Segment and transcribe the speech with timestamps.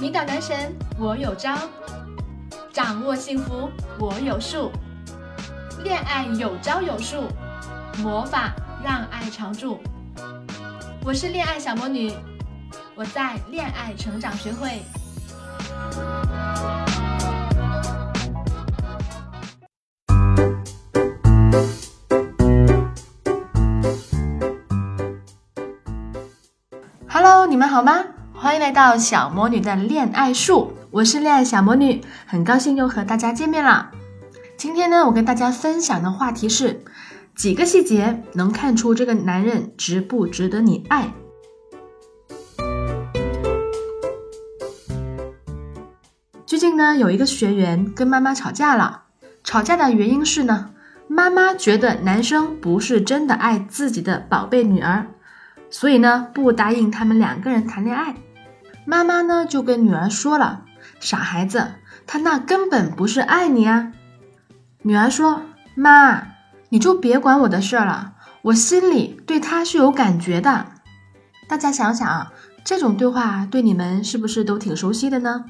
[0.00, 1.56] 迷倒男神我有招，
[2.72, 4.70] 掌握幸福我有数，
[5.82, 7.24] 恋爱有招有数，
[7.98, 8.52] 魔法
[8.84, 9.80] 让爱常驻。
[11.04, 12.12] 我是恋爱小魔女，
[12.94, 14.82] 我在恋爱成长学会。
[27.20, 28.04] Hello，你们好吗？
[28.32, 33.90] 欢迎来到小魔女的恋爱树，我是恋爱小魔女，很高兴又和大家见面了。
[34.56, 36.80] 今天呢，我跟大家分享的话题是
[37.34, 41.12] 几个细节能看出这个男人值不值得你爱。
[46.46, 49.06] 最近呢，有一个学员跟妈妈吵架了，
[49.42, 50.70] 吵架的原因是呢，
[51.08, 55.08] 妈妈觉得男生不是真的爱自己的宝贝女儿，
[55.70, 58.14] 所以呢，不答应他们两个人谈恋爱。
[58.84, 60.64] 妈妈呢就跟女儿说了
[60.98, 61.74] ：“傻孩子，
[62.06, 63.92] 他那根本不是爱你啊。”
[64.82, 65.42] 女儿说
[65.76, 66.22] ：“妈，
[66.70, 70.66] 你就别管我的事儿了，我心里对他是有感觉的。”
[71.48, 72.32] 大家想想啊，
[72.64, 75.44] 这种对话对你们是不是都挺熟悉的呢？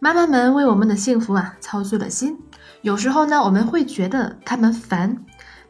[0.00, 2.38] 妈妈们为我们的幸福啊操碎了心，
[2.82, 5.16] 有时候呢我们会觉得他们烦，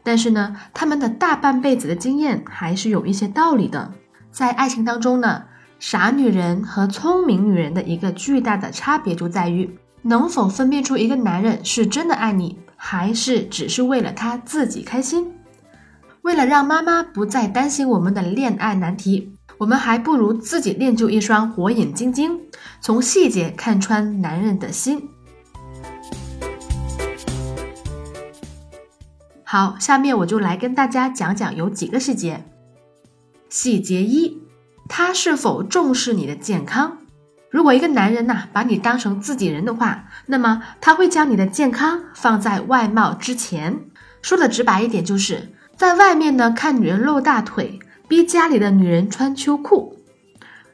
[0.05, 3.91] 但是呢他们的大半辈子的经验还是有一些道理的。
[4.31, 5.43] 在爱情当中呢。
[5.77, 15.33] 傻女人和聪明女人的一个巨大的差别就在于，能否分辨出一个男人是真的爱你，还是只是为了他自己开心。
[16.21, 22.39] 为了让妈妈不再担心我们的恋爱难题，我们还不如自己练就一双火眼金睛，
[22.79, 25.09] 从细节看穿男人的心。
[29.45, 32.43] 好，下面我就来跟大家讲讲有几个细节。
[33.47, 34.41] 细节一。
[34.87, 36.97] 他是否重视你的健康？
[37.49, 43.85] 如果一个男人呐把你当成自己人的话，那么他会将你的健康放在外貌之前。
[44.21, 49.97] 说的直白一点，就是在外面呢看女人露大腿，逼家里的女人穿秋裤。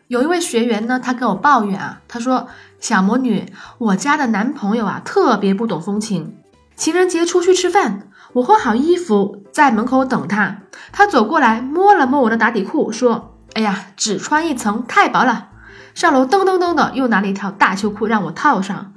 [0.07, 2.49] 有一位学员呢，他跟我抱怨啊，他说
[2.81, 3.45] ：“小魔女，
[3.77, 6.35] 我家的男朋友啊特别不懂风情。
[6.75, 10.61] 情人节出去吃饭，我换好衣服在门口等他，
[10.91, 15.49] 他走过来摸了摸我的打底裤，说。”哎呀，只穿一层太薄了。
[15.93, 18.93] 上楼噔噔噔的又拿了一条大秋裤让我套上。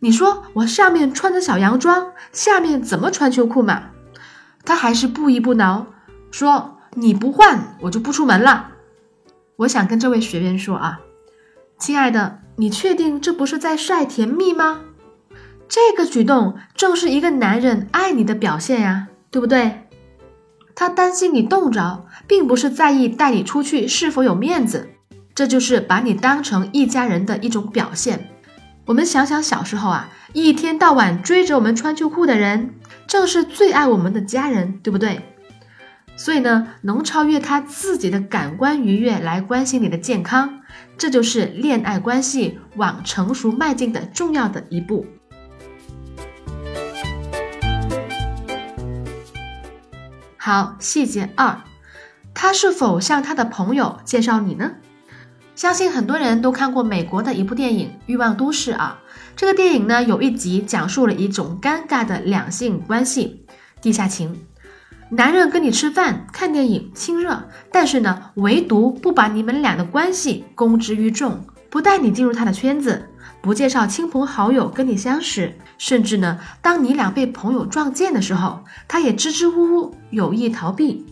[0.00, 3.90] 你说我上面穿着小洋装，下面怎么穿秋裤嘛？
[4.64, 5.86] 他还是不依不挠，
[6.32, 8.72] 说你不换我就不出门了。
[9.58, 10.98] 我想跟这位学员说啊，
[11.78, 14.80] 亲爱的，你确定这不是在晒甜蜜吗？
[15.70, 19.86] 这个举动正是一个男人爱你的表现呀，对不对？
[20.74, 24.88] 他担心你冻着，并不是在意带你出去是否有面子，
[25.32, 28.30] 这就是把你当成一家人的一种表现。
[28.86, 32.74] 我们想想小时候啊，一天到晚追着我们穿秋裤的人，
[33.06, 35.20] 正是最爱我们的家人，对不对？
[36.16, 40.62] 所以呢，能超越他自己的感官愉悦来关心你的健康，
[40.98, 45.06] 这就是恋爱关系往成熟迈进的重要的一步。
[50.50, 51.58] 好，细节二，
[52.34, 54.72] 他是否向他的朋友介绍你呢？
[55.54, 58.98] 相信很多人都看过美国的一部电影《欲望都市》啊。
[59.36, 63.46] 这个电影呢，有一集讲述了一种尴尬的两性关系——
[63.80, 64.44] 地下情。
[65.10, 73.09] 男人跟你吃饭、看电影、亲热，但是呢，唯独不把你们俩的关系公之于众，不带你进入他的圈子。
[73.42, 81.06] 不介绍亲朋好友跟你相识，甚至呢，当你俩被朋友撞见的时候，他也支支吾吾，有意逃避。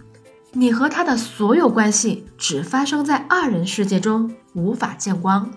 [0.53, 5.51] 你和他的所有关系只发生在二人世界中，无法见光。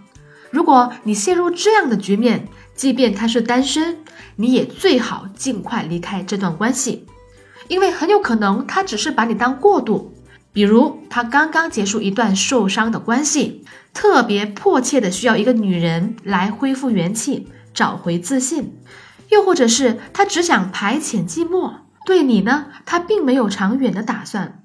[0.49, 3.97] 如果你陷入这样的局面，即便他是单身，
[4.37, 7.05] 你也最好尽快离开这段关系，
[7.67, 10.13] 因为很有可能他只是把你当过渡。
[10.53, 18.73] 比如他刚刚结束一段受伤的关系，特别迫切的需要一个女人来恢复元气，找回自信；
[19.29, 21.75] 又或者是他只想排遣寂寞，
[22.05, 24.61] 对你呢，他并没有长远的打算；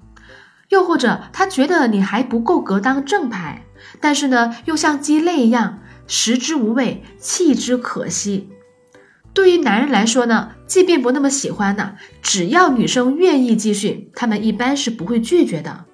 [0.69, 3.63] 又或者他觉得你还不够格当正牌，
[4.01, 8.49] 但是呢，又像鸡肋一样，食之无味，弃之可惜。
[9.37, 11.93] 对于男人来说呢，即便不那么喜欢呢，
[12.23, 15.85] 只要女生愿意继续，他们一般是不会拒绝的。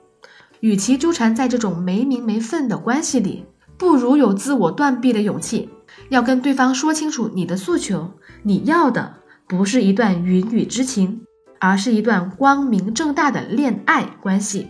[0.61, 3.43] 与其纠缠在这种没名没分的关系里，
[3.77, 5.67] 不如有自我断臂的勇气，
[6.07, 8.13] 要跟对方说清楚你的诉求。
[8.43, 9.15] 你要的
[9.45, 11.23] 不是一段云雨之情，
[11.59, 14.69] 而是一段光明正大的恋爱关系。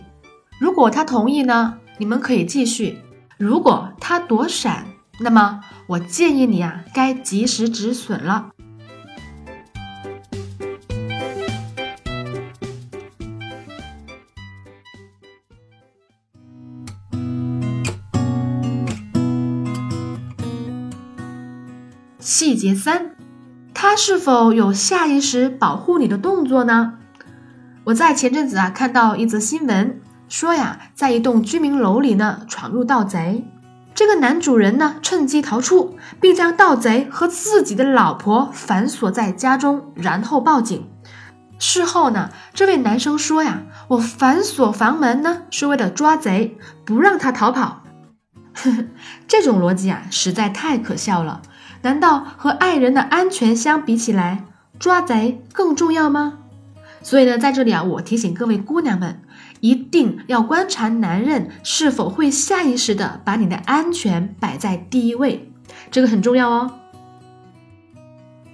[0.58, 2.98] 如果他同意呢，你们可以继续。
[3.38, 4.88] 如果他躲闪，
[5.20, 8.50] 那么我建议你啊，该及时止损了。
[22.36, 23.12] 细节三，
[23.72, 26.94] 他是否有下意识保护你的动作呢？
[27.84, 33.46] 我在前阵子啊看到一则新闻，说呀，在一栋居民楼里呢闯入盗贼，
[33.94, 40.88] 这个男主人呢趁机逃出，并将盗贼和自己的老婆反锁在家中，然后报警。
[41.60, 47.84] 事后呢，这位男生说呀，我反锁房门呢是为了抓贼，不让他逃跑。
[48.54, 48.84] 呵呵，
[49.28, 51.40] 这种逻辑啊实在太可笑了。
[51.84, 54.44] 难道和爱人的安全相比起来，
[54.78, 56.38] 抓贼更重要吗？
[57.02, 59.20] 所以呢，在这里啊，我提醒各位姑娘们，
[59.60, 65.52] 一定要观察男人是否会下意识的把你的安全摆在第一位，
[65.90, 66.70] 这个很重要哦。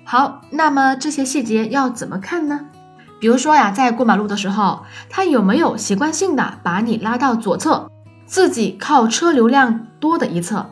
[0.05, 2.67] 好，那么这些细节要怎么看呢？
[3.21, 7.89] 比如说呀，在过马路的时候，他有没有习惯性的把你拉到左侧，
[8.27, 10.71] 自己靠车流量多的一侧？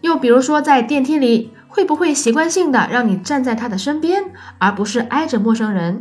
[0.00, 1.52] 又比如说在电梯里。
[1.68, 4.24] 会不会习惯性的让你站在他的身边，
[4.58, 6.00] 而不是挨着陌生人？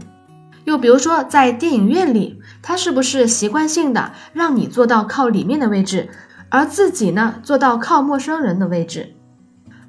[0.64, 6.10] 又比如说，在电影院里，他是不是习惯性的让你坐到靠里面的位置，
[6.50, 9.16] 而自己呢坐到靠陌生人的位置？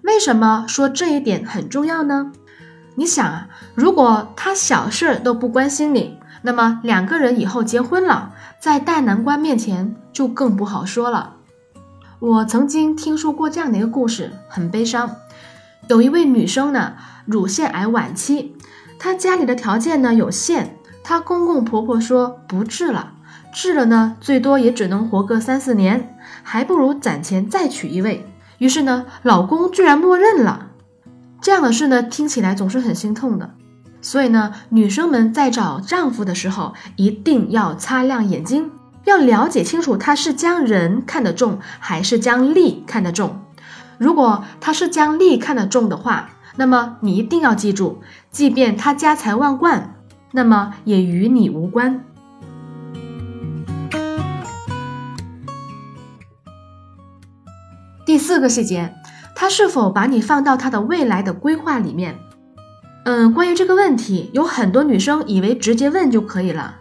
[0.03, 2.31] 为什么说这一点很重要呢？
[2.95, 11.37] 你想啊，如果他小事都不关心你，那么两个人以后结婚了，在大难关面前就更不好说了。
[12.19, 15.11] 我曾经听说过这样的一个故事，很悲伤。
[15.89, 16.95] 有一位女生呢，
[17.27, 18.53] 乳腺癌晚期，
[18.99, 23.13] 她家里的条件呢有限，她公公婆婆说不治了，
[23.53, 28.27] 治了呢最多也只能活个三四年，还不如攒钱再娶一位。
[28.59, 30.71] 于是呢，老公居然默认了。
[31.41, 33.55] 这样的事呢，听起来总是很心痛的。
[34.03, 38.73] 所以呢，女生们在找丈夫的时候，一定要擦亮眼睛，
[39.05, 43.41] 要了解清楚他是将人看得重，还是将利看得重。
[43.99, 49.95] 如果他是将利看得重的话，那么你一定要记住，即便他家财万贯，
[50.33, 52.05] 那么也与你无关。
[58.05, 58.95] 第四个细节，
[59.35, 62.19] 他是否把你放到他的未来的规划里面？
[63.05, 66.77] 嗯，关于这个问题，有很多女生以为直接问就可以了，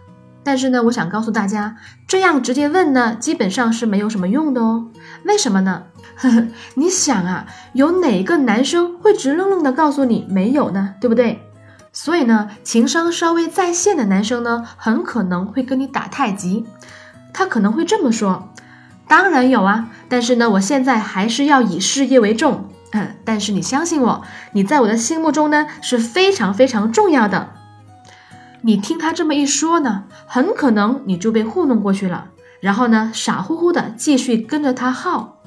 [0.46, 1.74] 但是呢，我想告诉大家，
[2.06, 4.86] 这样直接问呢，基本上是没有什么用的哦。
[5.24, 5.82] 为什么呢？
[6.14, 10.94] 呵呵，你想啊，有哪个男生会直愣愣的告诉你没有呢？
[11.00, 11.42] 对不对？
[11.92, 16.64] 所以呢，情商稍微在线的男生呢，很可能会跟你打太极。
[17.32, 18.50] 他可能会这么说
[19.08, 22.68] ：“当然有啊，但是呢，我现在还是要以事业为重。
[22.92, 24.22] 嗯， 但是你相信我，
[24.52, 27.48] 你在我的心目中呢是非常非常重要的。”
[28.66, 35.40] 你听他这么一说呢，很可能你就被糊弄过去了，然后呢，傻乎乎的继续跟着他耗。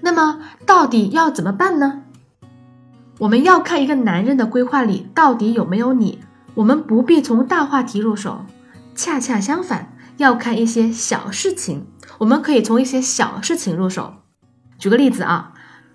[0.00, 2.02] 那么到底要怎么办呢？
[3.20, 6.18] 我们要看一个男人的规划里到底有没有你。
[6.54, 8.44] 我们不必从大话题入手，
[8.92, 11.86] 恰恰相反，要看一些小事情。
[12.18, 14.14] 我们可以从一些小事情入手。
[14.80, 15.52] 举个例子啊，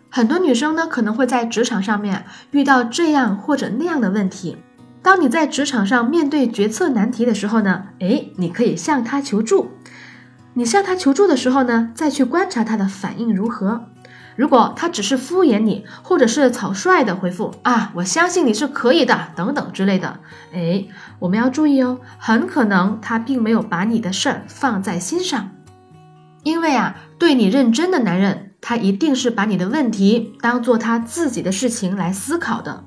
[0.09, 4.55] 很多女生呢可能会在职场上面遇到这样或者那样的问题。
[5.03, 9.71] 当你在职场上面对决策难题的时候呢，诶，你可以向他求助。
[10.53, 13.87] 你向他求助的时候呢，再去观察他的反应如何。
[14.35, 20.21] 如果他只是敷衍你，或者是草率的回复啊，我相信你是可以的，等等之类的，
[20.53, 20.85] 哎，
[21.19, 25.51] 我们要注意哦，很可能他并没有把你的事儿放在心上，
[26.43, 32.85] 因为啊，对你认真的男人，他一定是把你的问题当做他自己的事情来思考的。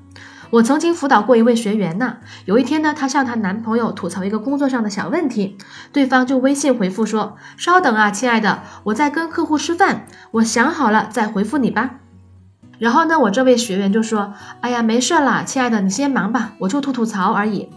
[0.49, 5.57] 我曾经辅导过一位学员呢，有一天呢，她向她男朋友吐槽一个工作上的小问题，
[5.91, 11.95] 对方就微信回复说：“稍等啊，亲爱的，我在跟客户吃饭，我想好了再回复你吧。”
[12.79, 17.69] 然后呢，我这位学员就说：“哎呀，没事啦，亲爱的，你先忙吧，我就吐吐槽而已。”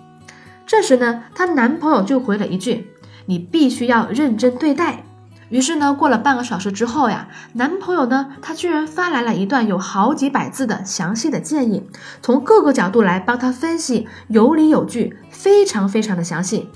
[0.64, 2.92] 这时呢，她男朋友就回了一句
[3.26, 5.02] ：“你必须要认真对待。”
[5.50, 11.90] 于是呢，过了半个小时之后呀，男朋友呢，他居然发来了一段有好几百字的详细的建议，
[12.22, 16.70] 从各个角度来帮他分析，有理有据，非常非常的详细。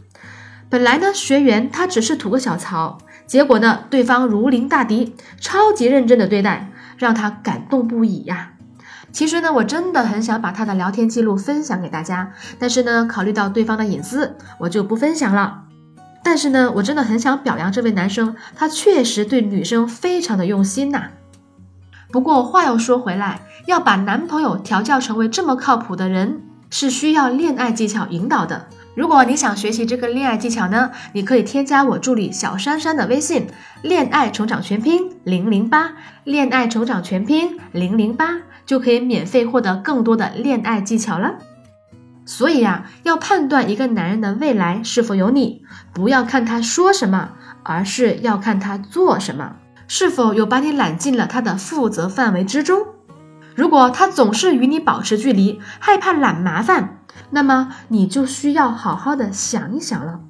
[0.69, 8.50] 本来呢，学员他只是吐个小槽，结果呢，对方如临大敌，超级认真的对待，让他感动不已呀。
[9.12, 15.63] 其实呢，我真的很想把他的聊天记录分享给大家，但是呢，考虑到对方的隐私，我就不分享了。
[16.25, 21.11] 但是呢，我真的很想表扬这位男生，他确实对女生非常的用心呐。
[22.11, 26.40] 不过话又说回来，要把男朋友调教成为这么靠谱的人，
[26.71, 28.66] 是需要恋爱技巧引导的。
[28.95, 33.49] 如果你想学习这个恋爱技巧呢，你可以添加我助理小珊珊的微信
[33.83, 35.93] “恋爱成长全拼零零八”，
[36.25, 41.35] 恋爱成长全拼零零八就可以免费获得更多的恋爱技巧了。
[42.26, 45.62] 所以呀，要判断一个男人的未来是否有你，
[45.93, 49.57] 不要看他说什么，而是要看他做什么。
[49.87, 52.87] 是否有把你揽进了他的负责范围之中？
[53.54, 57.00] 如果他总是与你保持距离，害怕揽麻烦，
[57.31, 60.21] 那么你就需要好好的想一想了。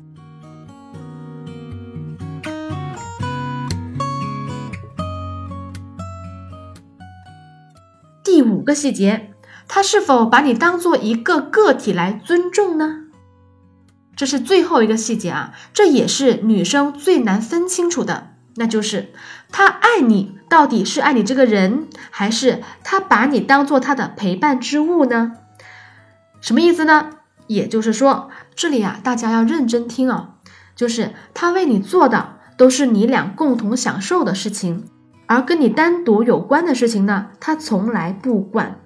[8.24, 9.33] 第五个细节，
[9.66, 13.00] 他是否把你当做一个个体来尊重呢？
[14.16, 18.28] 这是最后一个细节啊，这也是女生最难分清楚的。
[18.56, 19.12] 那就是
[19.50, 25.33] 他爱你，到底是爱你这个人，还是他把你当做他的陪伴之物呢？
[26.40, 27.11] 什么意思呢？
[27.49, 30.35] 也就是说，这里啊，大家要认真听哦，
[30.76, 34.85] 就是他为你做的都是你俩共同享受的事情，
[35.26, 38.78] 而跟你单独有关的事情呢，他从来不管。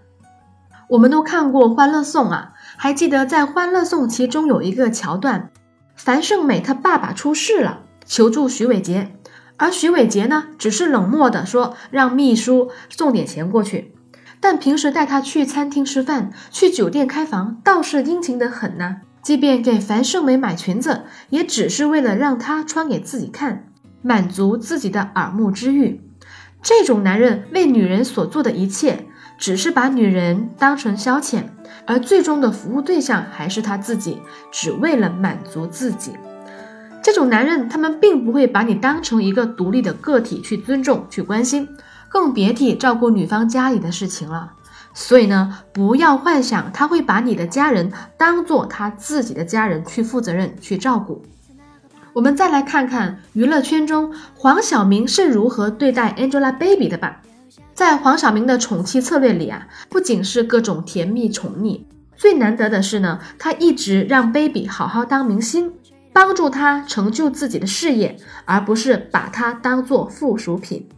[0.89, 5.51] 我们都看过《欢乐颂》啊，还记得在《欢乐颂》其中有一个桥段，
[5.95, 9.13] 樊胜美她爸爸出事了，求助徐伟杰。
[9.59, 13.93] 而徐伟杰呢，只是冷漠的说让秘书送点钱过去，
[14.41, 19.03] 但平时带他去餐厅吃饭、去酒店开房，倒是殷勤的很呢。
[19.21, 23.67] 即便给樊胜美买裙子，也只是为了让她穿给自己看，
[24.01, 26.01] 满足自己的耳目之欲。
[26.63, 29.07] 这种男人为女人所做的一切，
[29.39, 31.45] 只是把女人当成消遣，
[31.87, 36.13] 而最终的服务对象还是他自己，只为了满足自己。
[37.01, 41.69] 这种男人，他们并不会把你当成一个独立的个体去尊重、去关心，
[42.09, 44.53] 更别提照顾女方家里的事情了。
[44.93, 51.25] 所以呢，不要幻想他会把你的家人当做他自己的家人去负责任、去照顾。
[52.13, 57.21] 我们再来看看娱乐圈中黄晓明是如何对待 Angelababy 的吧。
[57.79, 61.83] 在黄晓明的宠妻策略里啊，不仅是各种甜蜜宠溺，
[62.17, 65.73] 最难得的是呢，他一直让 Baby 好好当明星。
[66.13, 70.89] 帮助他成就自己的事业，而不是把他当做附属品。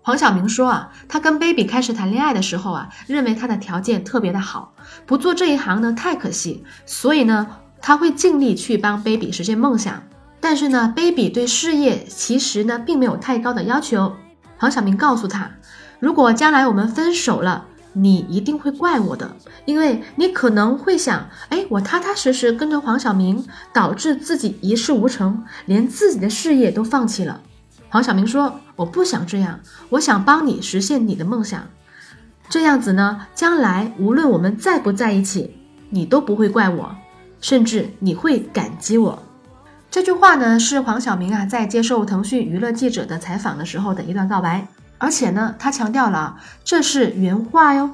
[0.00, 4.72] 黄晓明说啊，他跟 baby 开始谈恋爱的时候啊，认为他的条件特别的好，
[5.04, 7.46] 不做这一行呢太可惜，所以呢
[7.82, 10.02] 他会尽力去帮 baby 实现梦想。
[10.40, 14.14] 但是呢，baby 对事业其实呢并没有太高的要求。
[14.56, 15.50] 黄晓明告诉他，
[16.02, 17.66] 如果将来我们分手了。
[17.94, 27.42] 你一定会怪我的，因为你可能会想，哎，我踏踏实实跟着黄晓明，导致自己一事无成，连自己的事业都放弃了。
[27.90, 31.62] 黄晓明说：“我不想这样，我想帮你实现你的梦想。
[32.48, 35.54] 这样子呢，将来无论我们在不在一起，
[35.90, 36.96] 你都不会怪我，
[37.42, 39.22] 甚至你会感激我。”
[39.92, 44.66] 这句话呢，是黄晓明啊在接受腾讯娱乐记者的采访的时候的一段告白。
[45.02, 47.90] 而且呢，他强调了，这是原话哟，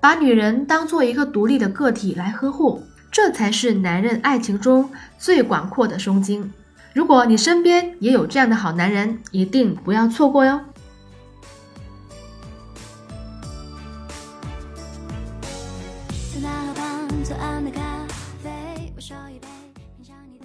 [0.00, 6.50] 把女人当做一个独立的个体来呵护，这才是男人爱情中最广阔的胸襟。
[6.94, 10.62] 如果你身边也有这样的好男人，一定不要错过哟。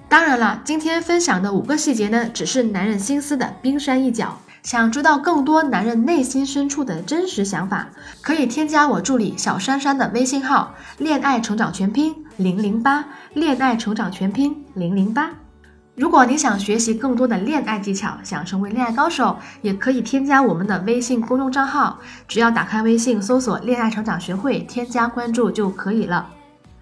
[0.09, 4.37] 当然了，今天分享的五个细节呢，只是男人心思的冰山一角。
[4.65, 7.87] 想知道更多男人内心深处的真实想法，
[8.19, 13.05] 可以添加我助理小珊珊的微信号“恋爱成长全拼零零八”，
[13.35, 15.29] 恋爱成长全拼零零八。
[15.95, 26.27] 如果你想学习更多的恋爱技巧，想成为恋爱高手，也可以添加我们的微信公众账号，只要打开微信搜索“恋爱成长学会”，添加关注就可以了。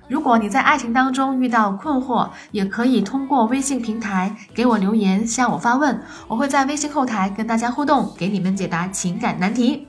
[0.08, 9.88] 如果你在爱情当中遇到困惑，也可以通过微信平台给我留言，向我发问，我会在微信后台跟大家互动，给你们解答情感难题。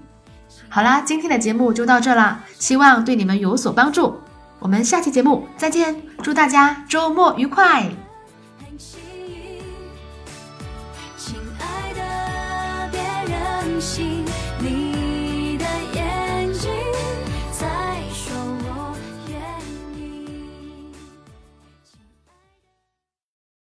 [0.68, 4.18] 好啦，今天的节目就到这啦，希望对你们有所帮助。
[4.60, 7.88] 我们下期节目再见，祝大家周末愉快。
[11.18, 14.23] 亲爱的，别任性，